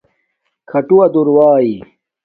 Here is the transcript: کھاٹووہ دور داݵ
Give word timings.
کھاٹووہ 0.69 1.05
دور 1.13 1.27
داݵ 1.35 1.69